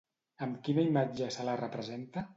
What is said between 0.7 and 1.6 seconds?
imatge se la